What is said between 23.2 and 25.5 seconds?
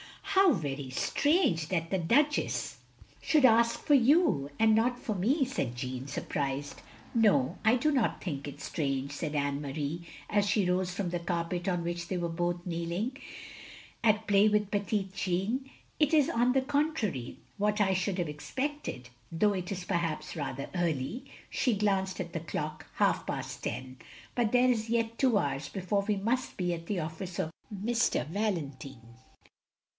past ten. But there is yet two